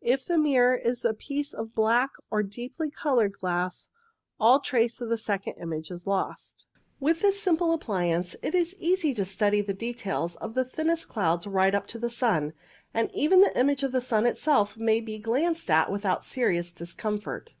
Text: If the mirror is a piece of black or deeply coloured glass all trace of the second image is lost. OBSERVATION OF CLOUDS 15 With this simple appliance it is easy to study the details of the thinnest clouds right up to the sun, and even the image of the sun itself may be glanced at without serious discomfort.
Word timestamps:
If 0.00 0.24
the 0.24 0.36
mirror 0.36 0.74
is 0.74 1.04
a 1.04 1.14
piece 1.14 1.54
of 1.54 1.76
black 1.76 2.10
or 2.28 2.42
deeply 2.42 2.90
coloured 2.90 3.34
glass 3.38 3.86
all 4.40 4.58
trace 4.58 5.00
of 5.00 5.08
the 5.10 5.16
second 5.16 5.58
image 5.60 5.92
is 5.92 6.08
lost. 6.08 6.66
OBSERVATION 6.68 6.72
OF 6.72 6.80
CLOUDS 6.80 6.92
15 7.06 7.06
With 7.06 7.22
this 7.34 7.42
simple 7.44 7.72
appliance 7.72 8.36
it 8.42 8.54
is 8.56 8.74
easy 8.80 9.14
to 9.14 9.24
study 9.24 9.60
the 9.60 9.72
details 9.72 10.34
of 10.34 10.54
the 10.54 10.64
thinnest 10.64 11.08
clouds 11.08 11.46
right 11.46 11.72
up 11.72 11.86
to 11.86 12.00
the 12.00 12.10
sun, 12.10 12.52
and 12.92 13.14
even 13.14 13.42
the 13.42 13.56
image 13.56 13.84
of 13.84 13.92
the 13.92 14.00
sun 14.00 14.26
itself 14.26 14.76
may 14.76 15.00
be 15.00 15.20
glanced 15.20 15.70
at 15.70 15.88
without 15.92 16.24
serious 16.24 16.72
discomfort. 16.72 17.48